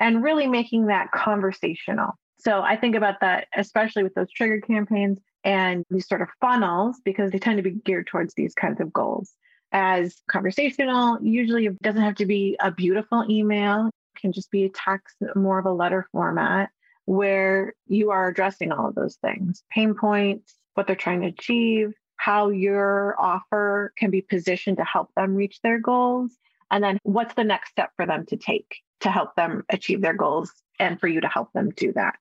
and 0.00 0.22
really 0.22 0.46
making 0.46 0.86
that 0.86 1.12
conversational. 1.12 2.12
So 2.38 2.62
I 2.62 2.76
think 2.76 2.96
about 2.96 3.20
that, 3.20 3.48
especially 3.54 4.02
with 4.02 4.14
those 4.14 4.32
trigger 4.32 4.60
campaigns 4.60 5.18
and 5.44 5.84
these 5.90 6.08
sort 6.08 6.22
of 6.22 6.28
funnels, 6.40 6.96
because 7.04 7.30
they 7.30 7.38
tend 7.38 7.58
to 7.58 7.62
be 7.62 7.70
geared 7.70 8.06
towards 8.06 8.34
these 8.34 8.54
kinds 8.54 8.80
of 8.80 8.92
goals. 8.92 9.34
As 9.72 10.16
conversational, 10.30 11.18
usually 11.22 11.66
it 11.66 11.80
doesn't 11.82 12.02
have 12.02 12.16
to 12.16 12.26
be 12.26 12.56
a 12.60 12.72
beautiful 12.72 13.24
email, 13.28 13.88
it 13.88 14.20
can 14.20 14.32
just 14.32 14.50
be 14.50 14.64
a 14.64 14.70
text, 14.70 15.16
more 15.36 15.58
of 15.58 15.66
a 15.66 15.72
letter 15.72 16.08
format 16.10 16.70
where 17.04 17.74
you 17.86 18.10
are 18.10 18.28
addressing 18.28 18.72
all 18.72 18.88
of 18.88 18.94
those 18.94 19.16
things 19.16 19.62
pain 19.70 19.94
points, 19.94 20.54
what 20.74 20.86
they're 20.86 20.96
trying 20.96 21.20
to 21.20 21.28
achieve, 21.28 21.92
how 22.16 22.48
your 22.50 23.14
offer 23.18 23.92
can 23.96 24.10
be 24.10 24.20
positioned 24.22 24.76
to 24.78 24.84
help 24.84 25.10
them 25.14 25.34
reach 25.34 25.60
their 25.62 25.78
goals, 25.78 26.36
and 26.70 26.82
then 26.82 26.98
what's 27.02 27.34
the 27.34 27.44
next 27.44 27.70
step 27.70 27.90
for 27.96 28.06
them 28.06 28.26
to 28.26 28.36
take 28.36 28.80
to 29.00 29.10
help 29.10 29.34
them 29.36 29.64
achieve 29.68 30.00
their 30.00 30.14
goals 30.14 30.52
and 30.78 30.98
for 31.00 31.08
you 31.08 31.20
to 31.20 31.28
help 31.28 31.52
them 31.52 31.70
do 31.76 31.92
that. 31.92 32.16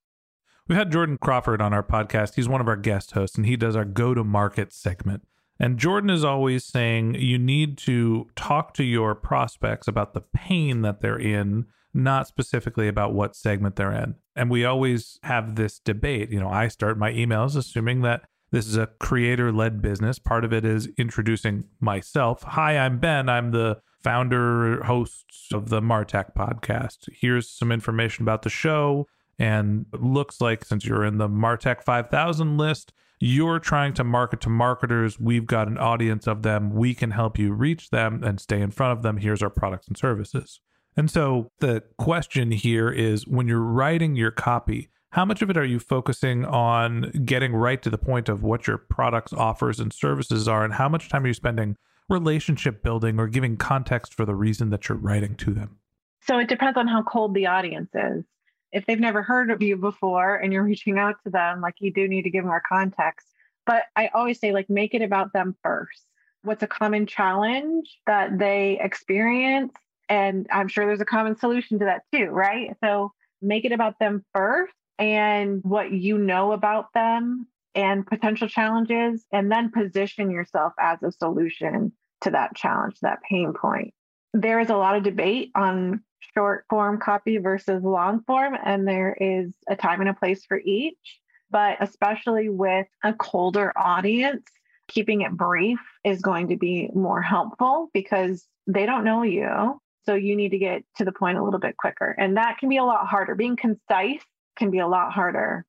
We've 0.67 0.77
had 0.77 0.91
Jordan 0.91 1.17
Crawford 1.17 1.61
on 1.61 1.73
our 1.73 1.83
podcast. 1.83 2.35
He's 2.35 2.47
one 2.47 2.61
of 2.61 2.67
our 2.67 2.75
guest 2.75 3.11
hosts 3.11 3.37
and 3.37 3.45
he 3.45 3.57
does 3.57 3.75
our 3.75 3.85
go 3.85 4.13
to 4.13 4.23
market 4.23 4.71
segment. 4.71 5.23
And 5.59 5.77
Jordan 5.77 6.09
is 6.09 6.23
always 6.23 6.63
saying 6.63 7.15
you 7.15 7.37
need 7.37 7.77
to 7.79 8.29
talk 8.35 8.73
to 8.75 8.83
your 8.83 9.13
prospects 9.15 9.87
about 9.87 10.13
the 10.13 10.21
pain 10.21 10.83
that 10.83 11.01
they're 11.01 11.19
in, 11.19 11.65
not 11.93 12.27
specifically 12.27 12.87
about 12.87 13.13
what 13.13 13.35
segment 13.35 13.75
they're 13.75 13.91
in. 13.91 14.15
And 14.35 14.49
we 14.49 14.63
always 14.63 15.19
have 15.23 15.55
this 15.55 15.79
debate. 15.79 16.29
You 16.29 16.39
know, 16.39 16.49
I 16.49 16.69
start 16.69 16.97
my 16.97 17.11
emails 17.11 17.57
assuming 17.57 18.01
that 18.03 18.21
this 18.51 18.67
is 18.67 18.77
a 18.77 18.87
creator 18.99 19.51
led 19.51 19.81
business. 19.81 20.19
Part 20.19 20.43
of 20.43 20.53
it 20.53 20.65
is 20.65 20.89
introducing 20.97 21.65
myself. 21.79 22.43
Hi, 22.43 22.77
I'm 22.77 22.99
Ben. 22.99 23.29
I'm 23.29 23.51
the 23.51 23.81
founder, 24.03 24.83
host 24.83 25.25
of 25.53 25.69
the 25.69 25.81
Martech 25.81 26.33
podcast. 26.35 27.09
Here's 27.13 27.49
some 27.49 27.71
information 27.71 28.23
about 28.23 28.41
the 28.41 28.49
show. 28.49 29.07
And 29.37 29.85
it 29.93 30.01
looks 30.01 30.41
like 30.41 30.65
since 30.65 30.85
you're 30.85 31.05
in 31.05 31.17
the 31.17 31.29
Martech 31.29 31.83
5000 31.83 32.57
list, 32.57 32.91
you're 33.19 33.59
trying 33.59 33.93
to 33.95 34.03
market 34.03 34.41
to 34.41 34.49
marketers. 34.49 35.19
We've 35.19 35.45
got 35.45 35.67
an 35.67 35.77
audience 35.77 36.27
of 36.27 36.41
them. 36.41 36.73
We 36.73 36.93
can 36.93 37.11
help 37.11 37.37
you 37.37 37.53
reach 37.53 37.89
them 37.89 38.23
and 38.23 38.39
stay 38.39 38.61
in 38.61 38.71
front 38.71 38.97
of 38.97 39.03
them. 39.03 39.17
Here's 39.17 39.43
our 39.43 39.49
products 39.49 39.87
and 39.87 39.97
services. 39.97 40.59
And 40.97 41.11
so 41.11 41.51
the 41.59 41.83
question 41.97 42.51
here 42.51 42.89
is 42.89 43.27
when 43.27 43.47
you're 43.47 43.59
writing 43.59 44.15
your 44.15 44.31
copy, 44.31 44.89
how 45.11 45.25
much 45.25 45.41
of 45.41 45.49
it 45.49 45.57
are 45.57 45.65
you 45.65 45.79
focusing 45.79 46.45
on 46.45 47.11
getting 47.25 47.53
right 47.53 47.81
to 47.81 47.89
the 47.89 47.97
point 47.97 48.29
of 48.29 48.43
what 48.43 48.67
your 48.67 48.77
products, 48.77 49.33
offers, 49.33 49.79
and 49.79 49.91
services 49.91 50.47
are? 50.47 50.63
And 50.63 50.73
how 50.73 50.87
much 50.87 51.09
time 51.09 51.23
are 51.23 51.27
you 51.27 51.33
spending 51.33 51.75
relationship 52.09 52.83
building 52.83 53.19
or 53.19 53.27
giving 53.27 53.57
context 53.57 54.13
for 54.13 54.25
the 54.25 54.35
reason 54.35 54.69
that 54.69 54.87
you're 54.87 54.97
writing 54.97 55.35
to 55.35 55.53
them? 55.53 55.77
So 56.21 56.37
it 56.37 56.47
depends 56.47 56.77
on 56.77 56.87
how 56.87 57.01
cold 57.03 57.33
the 57.33 57.47
audience 57.47 57.89
is 57.93 58.23
if 58.71 58.85
they've 58.85 58.99
never 58.99 59.23
heard 59.23 59.49
of 59.49 59.61
you 59.61 59.77
before 59.77 60.35
and 60.35 60.53
you're 60.53 60.63
reaching 60.71 60.97
out 60.97 61.15
to 61.23 61.31
them, 61.31 61.61
like 61.61 61.75
you 61.79 61.91
do 61.91 62.07
need 62.07 62.23
to 62.23 62.29
give 62.29 62.45
more 62.45 62.61
context. 62.67 63.27
But 63.65 63.83
I 63.95 64.09
always 64.13 64.39
say, 64.39 64.51
like, 64.51 64.69
make 64.69 64.93
it 64.93 65.01
about 65.01 65.33
them 65.33 65.55
first. 65.63 66.03
What's 66.43 66.63
a 66.63 66.67
common 66.67 67.05
challenge 67.05 67.99
that 68.07 68.39
they 68.39 68.79
experience? 68.81 69.73
And 70.07 70.47
I'm 70.51 70.67
sure 70.67 70.85
there's 70.85 71.01
a 71.01 71.05
common 71.05 71.37
solution 71.37 71.79
to 71.79 71.85
that 71.85 72.03
too, 72.13 72.27
right? 72.27 72.75
So 72.83 73.11
make 73.41 73.65
it 73.65 73.71
about 73.71 73.99
them 73.99 74.25
first 74.33 74.73
and 74.99 75.61
what 75.63 75.91
you 75.91 76.17
know 76.17 76.51
about 76.51 76.93
them 76.93 77.47
and 77.73 78.05
potential 78.05 78.47
challenges, 78.47 79.25
and 79.31 79.51
then 79.51 79.71
position 79.71 80.29
yourself 80.29 80.73
as 80.79 81.01
a 81.01 81.11
solution 81.11 81.91
to 82.21 82.31
that 82.31 82.55
challenge, 82.55 82.99
that 83.01 83.19
pain 83.27 83.53
point. 83.53 83.93
There 84.33 84.59
is 84.59 84.69
a 84.69 84.75
lot 84.75 84.95
of 84.95 85.03
debate 85.03 85.51
on 85.55 86.01
short 86.35 86.65
form 86.69 86.99
copy 86.99 87.37
versus 87.37 87.83
long 87.83 88.21
form, 88.23 88.57
and 88.63 88.87
there 88.87 89.15
is 89.19 89.53
a 89.69 89.75
time 89.75 90.01
and 90.01 90.09
a 90.09 90.13
place 90.13 90.45
for 90.45 90.59
each. 90.59 91.19
But 91.51 91.77
especially 91.79 92.49
with 92.49 92.87
a 93.03 93.13
colder 93.13 93.73
audience, 93.75 94.43
keeping 94.87 95.21
it 95.21 95.31
brief 95.31 95.79
is 96.03 96.21
going 96.21 96.49
to 96.49 96.57
be 96.57 96.89
more 96.93 97.21
helpful 97.21 97.89
because 97.93 98.45
they 98.67 98.85
don't 98.85 99.03
know 99.03 99.23
you. 99.23 99.81
So 100.05 100.15
you 100.15 100.35
need 100.35 100.49
to 100.49 100.57
get 100.57 100.83
to 100.97 101.05
the 101.05 101.11
point 101.11 101.37
a 101.37 101.43
little 101.43 101.59
bit 101.59 101.77
quicker. 101.77 102.15
And 102.17 102.37
that 102.37 102.57
can 102.57 102.69
be 102.69 102.77
a 102.77 102.83
lot 102.83 103.07
harder. 103.07 103.35
Being 103.35 103.55
concise 103.55 104.23
can 104.59 104.69
be 104.69 104.79
a 104.79 104.87
lot 104.87 105.13
harder. 105.13 105.65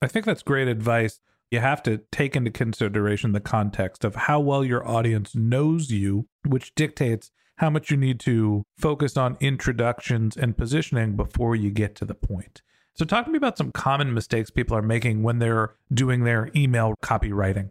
I 0.00 0.06
think 0.06 0.26
that's 0.26 0.42
great 0.42 0.68
advice. 0.68 1.18
You 1.50 1.60
have 1.60 1.82
to 1.84 2.02
take 2.12 2.36
into 2.36 2.50
consideration 2.50 3.32
the 3.32 3.40
context 3.40 4.04
of 4.04 4.14
how 4.14 4.40
well 4.40 4.64
your 4.64 4.86
audience 4.86 5.34
knows 5.34 5.90
you, 5.90 6.28
which 6.46 6.74
dictates 6.74 7.30
how 7.58 7.70
much 7.70 7.90
you 7.90 7.96
need 7.96 8.20
to 8.20 8.64
focus 8.76 9.16
on 9.16 9.36
introductions 9.40 10.36
and 10.36 10.56
positioning 10.56 11.16
before 11.16 11.56
you 11.56 11.70
get 11.70 11.94
to 11.96 12.04
the 12.04 12.14
point. 12.14 12.62
So, 12.94 13.04
talk 13.04 13.26
to 13.26 13.30
me 13.30 13.36
about 13.36 13.58
some 13.58 13.72
common 13.72 14.14
mistakes 14.14 14.50
people 14.50 14.76
are 14.76 14.82
making 14.82 15.22
when 15.22 15.38
they're 15.38 15.74
doing 15.92 16.24
their 16.24 16.50
email 16.54 16.94
copywriting. 17.02 17.70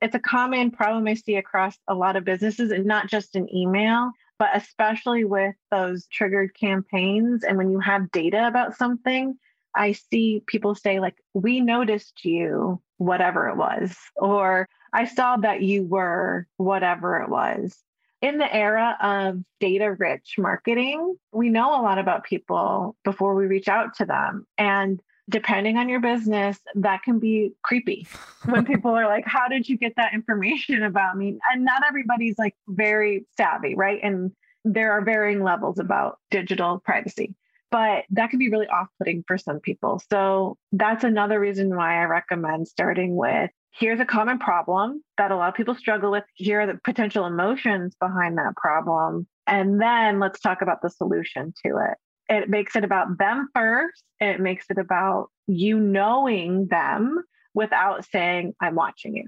It's 0.00 0.14
a 0.14 0.20
common 0.20 0.70
problem 0.70 1.06
I 1.06 1.14
see 1.14 1.36
across 1.36 1.76
a 1.88 1.94
lot 1.94 2.16
of 2.16 2.24
businesses, 2.24 2.70
and 2.70 2.84
not 2.84 3.08
just 3.08 3.36
in 3.36 3.52
email, 3.54 4.10
but 4.38 4.50
especially 4.54 5.24
with 5.24 5.54
those 5.70 6.06
triggered 6.06 6.54
campaigns. 6.58 7.44
And 7.44 7.58
when 7.58 7.70
you 7.70 7.78
have 7.80 8.10
data 8.10 8.46
about 8.46 8.76
something, 8.76 9.36
I 9.74 9.92
see 9.92 10.42
people 10.46 10.74
say, 10.74 11.00
like, 11.00 11.16
we 11.34 11.60
noticed 11.60 12.24
you, 12.24 12.80
whatever 12.98 13.48
it 13.48 13.56
was, 13.56 13.96
or 14.16 14.68
I 14.92 15.04
saw 15.04 15.36
that 15.38 15.62
you 15.62 15.84
were 15.84 16.46
whatever 16.56 17.20
it 17.20 17.28
was 17.28 17.82
in 18.22 18.38
the 18.38 18.54
era 18.54 18.96
of 19.00 19.42
data 19.60 19.94
rich 19.98 20.34
marketing, 20.38 21.16
we 21.32 21.48
know 21.48 21.80
a 21.80 21.82
lot 21.82 21.98
about 21.98 22.24
people 22.24 22.96
before 23.04 23.34
we 23.34 23.46
reach 23.46 23.68
out 23.68 23.94
to 23.96 24.04
them. 24.04 24.46
And 24.58 25.00
depending 25.28 25.76
on 25.76 25.88
your 25.88 26.00
business, 26.00 26.58
that 26.74 27.02
can 27.02 27.18
be 27.18 27.52
creepy 27.62 28.06
when 28.44 28.64
people 28.66 28.90
are 28.90 29.06
like, 29.06 29.24
How 29.26 29.48
did 29.48 29.68
you 29.68 29.78
get 29.78 29.94
that 29.96 30.12
information 30.12 30.82
about 30.82 31.16
me? 31.16 31.38
And 31.50 31.64
not 31.64 31.82
everybody's 31.88 32.38
like 32.38 32.54
very 32.68 33.26
savvy, 33.36 33.74
right? 33.74 34.00
And 34.02 34.32
there 34.64 34.92
are 34.92 35.02
varying 35.02 35.42
levels 35.42 35.78
about 35.78 36.18
digital 36.30 36.80
privacy, 36.80 37.34
but 37.70 38.04
that 38.10 38.30
can 38.30 38.38
be 38.38 38.50
really 38.50 38.66
off 38.66 38.88
putting 38.98 39.24
for 39.26 39.38
some 39.38 39.60
people. 39.60 40.02
So 40.10 40.56
that's 40.72 41.04
another 41.04 41.38
reason 41.38 41.74
why 41.74 42.00
I 42.00 42.04
recommend 42.04 42.68
starting 42.68 43.16
with 43.16 43.50
here's 43.72 44.00
a 44.00 44.04
common 44.04 44.38
problem 44.38 45.02
that 45.16 45.30
a 45.30 45.36
lot 45.36 45.48
of 45.48 45.54
people 45.54 45.74
struggle 45.74 46.10
with. 46.10 46.24
Here 46.34 46.62
are 46.62 46.66
the 46.66 46.78
potential 46.82 47.26
emotions 47.26 47.94
behind 48.00 48.38
that 48.38 48.56
problem. 48.56 49.26
And 49.46 49.80
then 49.80 50.20
let's 50.20 50.40
talk 50.40 50.62
about 50.62 50.82
the 50.82 50.90
solution 50.90 51.52
to 51.64 51.76
it. 51.90 51.98
It 52.28 52.48
makes 52.48 52.76
it 52.76 52.84
about 52.84 53.18
them 53.18 53.48
first. 53.54 54.02
It 54.20 54.40
makes 54.40 54.66
it 54.70 54.78
about 54.78 55.28
you 55.46 55.80
knowing 55.80 56.68
them 56.68 57.24
without 57.54 58.04
saying, 58.04 58.54
I'm 58.60 58.76
watching 58.76 59.16
you. 59.16 59.24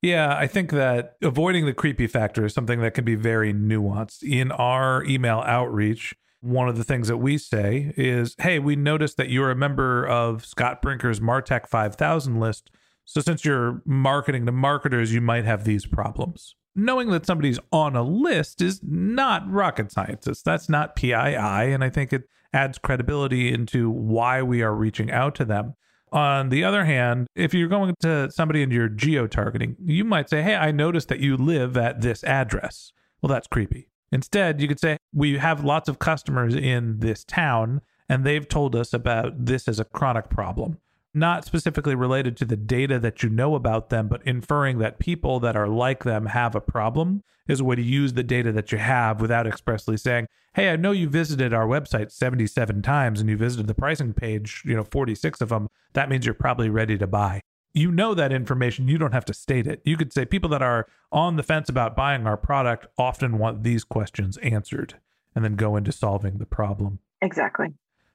Yeah, 0.00 0.36
I 0.36 0.48
think 0.48 0.72
that 0.72 1.14
avoiding 1.22 1.66
the 1.66 1.72
creepy 1.72 2.08
factor 2.08 2.44
is 2.44 2.52
something 2.52 2.80
that 2.80 2.94
can 2.94 3.04
be 3.04 3.14
very 3.14 3.54
nuanced. 3.54 4.24
In 4.24 4.50
our 4.50 5.04
email 5.04 5.44
outreach, 5.46 6.12
one 6.42 6.68
of 6.68 6.76
the 6.76 6.84
things 6.84 7.08
that 7.08 7.16
we 7.18 7.38
say 7.38 7.94
is, 7.96 8.34
Hey, 8.38 8.58
we 8.58 8.76
noticed 8.76 9.16
that 9.16 9.30
you're 9.30 9.50
a 9.50 9.56
member 9.56 10.06
of 10.06 10.44
Scott 10.44 10.82
Brinker's 10.82 11.20
Martech 11.20 11.66
5000 11.66 12.38
list. 12.38 12.70
So, 13.04 13.20
since 13.20 13.44
you're 13.44 13.82
marketing 13.84 14.46
to 14.46 14.52
marketers, 14.52 15.12
you 15.12 15.20
might 15.20 15.44
have 15.44 15.64
these 15.64 15.86
problems. 15.86 16.54
Knowing 16.74 17.10
that 17.10 17.26
somebody's 17.26 17.58
on 17.70 17.96
a 17.96 18.02
list 18.02 18.60
is 18.60 18.80
not 18.82 19.48
rocket 19.50 19.92
science. 19.92 20.26
That's 20.44 20.68
not 20.68 20.96
PII. 20.96 21.14
And 21.14 21.84
I 21.84 21.90
think 21.90 22.12
it 22.12 22.28
adds 22.52 22.78
credibility 22.78 23.52
into 23.52 23.90
why 23.90 24.42
we 24.42 24.62
are 24.62 24.74
reaching 24.74 25.10
out 25.10 25.34
to 25.36 25.44
them. 25.44 25.74
On 26.12 26.50
the 26.50 26.64
other 26.64 26.84
hand, 26.84 27.26
if 27.34 27.54
you're 27.54 27.68
going 27.68 27.94
to 28.00 28.30
somebody 28.30 28.62
and 28.62 28.70
you're 28.70 28.88
geo 28.88 29.26
targeting, 29.26 29.76
you 29.82 30.04
might 30.04 30.28
say, 30.28 30.42
Hey, 30.42 30.56
I 30.56 30.70
noticed 30.70 31.08
that 31.08 31.20
you 31.20 31.36
live 31.36 31.76
at 31.76 32.00
this 32.00 32.22
address. 32.24 32.92
Well, 33.20 33.28
that's 33.28 33.46
creepy. 33.46 33.88
Instead, 34.12 34.60
you 34.60 34.68
could 34.68 34.80
say, 34.80 34.98
We 35.12 35.38
have 35.38 35.64
lots 35.64 35.88
of 35.88 35.98
customers 35.98 36.54
in 36.54 37.00
this 37.00 37.24
town, 37.24 37.80
and 38.08 38.24
they've 38.24 38.46
told 38.46 38.76
us 38.76 38.92
about 38.92 39.46
this 39.46 39.66
as 39.66 39.80
a 39.80 39.84
chronic 39.84 40.28
problem 40.28 40.78
not 41.14 41.44
specifically 41.44 41.94
related 41.94 42.36
to 42.38 42.44
the 42.44 42.56
data 42.56 42.98
that 42.98 43.22
you 43.22 43.28
know 43.28 43.54
about 43.54 43.90
them, 43.90 44.08
but 44.08 44.26
inferring 44.26 44.78
that 44.78 44.98
people 44.98 45.40
that 45.40 45.56
are 45.56 45.68
like 45.68 46.04
them 46.04 46.26
have 46.26 46.54
a 46.54 46.60
problem 46.60 47.22
is 47.48 47.60
a 47.60 47.64
way 47.64 47.76
to 47.76 47.82
use 47.82 48.14
the 48.14 48.22
data 48.22 48.52
that 48.52 48.72
you 48.72 48.78
have 48.78 49.20
without 49.20 49.46
expressly 49.46 49.96
saying, 49.96 50.26
Hey, 50.54 50.70
I 50.70 50.76
know 50.76 50.92
you 50.92 51.08
visited 51.08 51.54
our 51.54 51.66
website 51.66 52.12
77 52.12 52.82
times 52.82 53.20
and 53.20 53.28
you 53.28 53.36
visited 53.36 53.66
the 53.66 53.74
pricing 53.74 54.12
page, 54.12 54.62
you 54.66 54.76
know, 54.76 54.84
46 54.84 55.40
of 55.40 55.48
them. 55.48 55.68
That 55.94 56.08
means 56.08 56.26
you're 56.26 56.34
probably 56.34 56.68
ready 56.68 56.98
to 56.98 57.06
buy. 57.06 57.40
You 57.74 57.90
know 57.90 58.14
that 58.14 58.32
information. 58.32 58.88
You 58.88 58.98
don't 58.98 59.12
have 59.12 59.24
to 59.26 59.34
state 59.34 59.66
it. 59.66 59.80
You 59.84 59.96
could 59.96 60.12
say 60.12 60.24
people 60.24 60.50
that 60.50 60.62
are 60.62 60.86
on 61.10 61.36
the 61.36 61.42
fence 61.42 61.68
about 61.68 61.96
buying 61.96 62.26
our 62.26 62.36
product 62.36 62.86
often 62.98 63.38
want 63.38 63.62
these 63.62 63.84
questions 63.84 64.36
answered 64.38 64.94
and 65.34 65.44
then 65.44 65.56
go 65.56 65.76
into 65.76 65.92
solving 65.92 66.38
the 66.38 66.46
problem. 66.46 66.98
Exactly. 67.22 67.68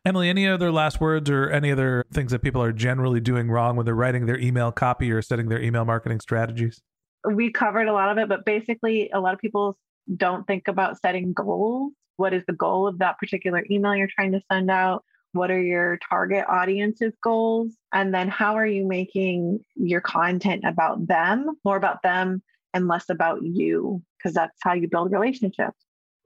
Emily, 0.06 0.30
any 0.30 0.48
other 0.48 0.72
last 0.72 1.02
words 1.02 1.30
or 1.30 1.50
any 1.50 1.72
other 1.72 2.06
things 2.13 2.32
that 2.32 2.41
people 2.41 2.62
are 2.62 2.72
generally 2.72 3.20
doing 3.20 3.50
wrong 3.50 3.76
when 3.76 3.86
they're 3.86 3.96
writing 3.96 4.26
their 4.26 4.39
email 4.39 4.72
copy 4.72 5.12
or 5.12 5.22
setting 5.22 5.50
their 5.50 5.62
email 5.62 5.84
marketing 5.84 6.20
strategies? 6.20 6.82
We 7.30 7.52
covered 7.52 7.88
a 7.88 7.93
lot 7.93 8.10
of 8.10 8.17
it, 8.17 8.30
but 8.30 8.46
basically, 8.46 9.10
a 9.13 9.20
lot 9.20 9.34
of 9.34 9.39
people 9.39 9.78
don't 10.15 10.48
think 10.48 10.67
about 10.67 11.02
setting 11.02 11.34
goals. 11.34 11.91
What 12.15 12.34
is 12.34 12.43
the 12.48 12.54
goal 12.54 12.88
of 12.88 13.00
that 13.00 13.17
particular 13.17 13.65
email 13.70 13.96
you're 13.96 14.08
trying 14.08 14.32
to 14.32 14.41
send 14.52 14.72
out? 14.72 15.04
What 15.34 15.52
are 15.52 15.62
your 15.62 16.00
target 16.10 16.46
audience's 16.48 17.13
goals? 17.24 17.74
And 17.94 18.13
then 18.13 18.28
how 18.30 18.56
are 18.56 18.66
you 18.66 18.88
making 18.88 19.60
your 19.76 20.02
content 20.02 20.63
about 20.66 21.08
them, 21.08 21.58
more 21.63 21.78
about 21.78 22.02
them 22.02 22.42
and 22.74 22.88
less 22.88 23.10
about 23.10 23.40
you? 23.44 24.02
Because 24.18 24.34
that's 24.34 24.58
how 24.62 24.74
you 24.74 24.88
build 24.88 25.12
relationships 25.12 25.78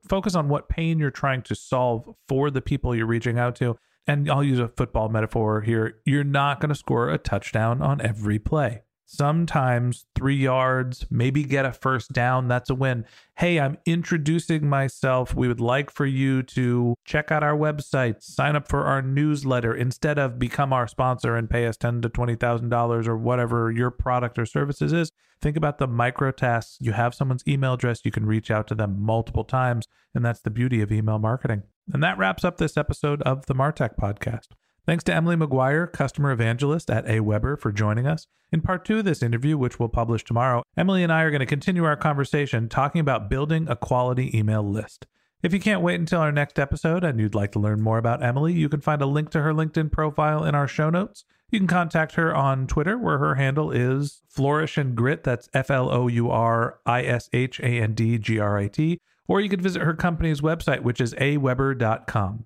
focus 0.07 0.35
on 0.35 0.49
what 0.49 0.69
pain 0.69 0.99
you're 0.99 1.11
trying 1.11 1.41
to 1.43 1.55
solve 1.55 2.09
for 2.27 2.49
the 2.49 2.61
people 2.61 2.95
you're 2.95 3.05
reaching 3.05 3.37
out 3.37 3.55
to. 3.55 3.77
And 4.07 4.29
I'll 4.29 4.43
use 4.43 4.59
a 4.59 4.67
football 4.67 5.09
metaphor 5.09 5.61
here. 5.61 5.99
You're 6.05 6.23
not 6.23 6.59
going 6.59 6.69
to 6.69 6.75
score 6.75 7.09
a 7.09 7.17
touchdown 7.17 7.81
on 7.81 8.01
every 8.01 8.39
play. 8.39 8.81
Sometimes 9.13 10.05
three 10.15 10.37
yards, 10.37 11.05
maybe 11.11 11.43
get 11.43 11.65
a 11.65 11.73
first 11.73 12.13
down. 12.13 12.47
That's 12.47 12.69
a 12.69 12.75
win. 12.75 13.03
Hey, 13.35 13.59
I'm 13.59 13.77
introducing 13.85 14.69
myself. 14.69 15.35
We 15.35 15.49
would 15.49 15.59
like 15.59 15.91
for 15.91 16.05
you 16.05 16.43
to 16.43 16.95
check 17.03 17.29
out 17.29 17.43
our 17.43 17.57
website, 17.57 18.23
sign 18.23 18.55
up 18.55 18.69
for 18.69 18.85
our 18.85 19.01
newsletter 19.01 19.75
instead 19.75 20.17
of 20.17 20.39
become 20.39 20.71
our 20.71 20.87
sponsor 20.87 21.35
and 21.35 21.49
pay 21.49 21.67
us 21.67 21.75
ten 21.75 22.01
to 22.03 22.07
twenty 22.07 22.35
thousand 22.35 22.69
dollars 22.69 23.05
or 23.05 23.17
whatever 23.17 23.69
your 23.69 23.91
product 23.91 24.39
or 24.39 24.45
services 24.45 24.93
is. 24.93 25.11
Think 25.41 25.57
about 25.57 25.77
the 25.77 25.87
micro 25.87 26.31
tasks. 26.31 26.77
You 26.79 26.93
have 26.93 27.13
someone's 27.13 27.43
email 27.45 27.73
address, 27.73 28.05
you 28.05 28.11
can 28.11 28.25
reach 28.25 28.49
out 28.49 28.65
to 28.67 28.75
them 28.75 29.01
multiple 29.01 29.43
times, 29.43 29.87
and 30.15 30.23
that's 30.23 30.39
the 30.39 30.51
beauty 30.51 30.79
of 30.79 30.89
email 30.89 31.19
marketing. 31.19 31.63
And 31.91 32.01
that 32.01 32.17
wraps 32.17 32.45
up 32.45 32.57
this 32.57 32.77
episode 32.77 33.21
of 33.23 33.47
the 33.47 33.55
Martech 33.55 33.97
podcast. 33.99 34.47
Thanks 34.85 35.03
to 35.03 35.13
Emily 35.13 35.35
McGuire, 35.35 35.91
customer 35.91 36.31
evangelist 36.31 36.89
at 36.89 37.05
AWeber, 37.05 37.59
for 37.59 37.71
joining 37.71 38.07
us. 38.07 38.25
In 38.51 38.61
part 38.61 38.83
two 38.83 38.97
of 38.99 39.05
this 39.05 39.21
interview, 39.21 39.55
which 39.55 39.79
we'll 39.79 39.89
publish 39.89 40.23
tomorrow, 40.23 40.63
Emily 40.75 41.03
and 41.03 41.13
I 41.13 41.21
are 41.21 41.29
going 41.29 41.39
to 41.39 41.45
continue 41.45 41.83
our 41.83 41.95
conversation 41.95 42.67
talking 42.67 42.99
about 42.99 43.29
building 43.29 43.67
a 43.69 43.75
quality 43.75 44.35
email 44.37 44.63
list. 44.63 45.05
If 45.43 45.53
you 45.53 45.59
can't 45.59 45.81
wait 45.81 45.99
until 45.99 46.19
our 46.19 46.31
next 46.31 46.57
episode 46.57 47.03
and 47.03 47.19
you'd 47.19 47.35
like 47.35 47.51
to 47.51 47.59
learn 47.59 47.81
more 47.81 47.99
about 47.99 48.23
Emily, 48.23 48.53
you 48.53 48.69
can 48.69 48.81
find 48.81 49.01
a 49.03 49.05
link 49.05 49.29
to 49.31 49.41
her 49.41 49.53
LinkedIn 49.53 49.91
profile 49.91 50.43
in 50.43 50.55
our 50.55 50.67
show 50.67 50.89
notes. 50.89 51.25
You 51.51 51.59
can 51.59 51.67
contact 51.67 52.15
her 52.15 52.33
on 52.33 52.65
Twitter, 52.65 52.97
where 52.97 53.17
her 53.19 53.35
handle 53.35 53.71
is 53.71 54.21
Flourish 54.29 54.77
and 54.77 54.95
Grit. 54.95 55.23
That's 55.23 55.49
F 55.53 55.69
L 55.69 55.91
O 55.91 56.07
U 56.07 56.31
R 56.31 56.79
I 56.85 57.03
S 57.03 57.29
H 57.33 57.59
A 57.59 57.65
N 57.65 57.93
D 57.93 58.17
G 58.17 58.39
R 58.39 58.57
I 58.57 58.67
T. 58.67 58.99
Or 59.27 59.41
you 59.41 59.49
could 59.49 59.61
visit 59.61 59.81
her 59.81 59.93
company's 59.93 60.41
website, 60.41 60.81
which 60.81 60.99
is 60.99 61.13
aweber.com. 61.15 62.45